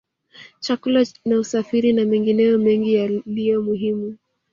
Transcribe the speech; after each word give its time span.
Chakula 0.59 1.01
na 1.25 1.39
usafiri 1.39 1.93
na 1.93 2.05
mengineyo 2.05 2.57
mengi 2.57 2.93
yaliyo 2.93 3.61
muhimu 3.61 4.17